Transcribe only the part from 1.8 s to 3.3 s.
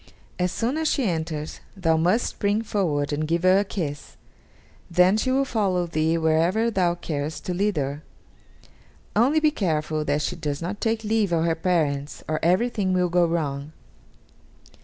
must spring forward and